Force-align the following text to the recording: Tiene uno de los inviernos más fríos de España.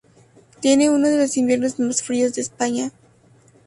Tiene 0.61 0.89
uno 0.89 1.09
de 1.09 1.17
los 1.19 1.37
inviernos 1.37 1.79
más 1.79 2.01
fríos 2.01 2.33
de 2.33 2.41
España. 2.41 2.91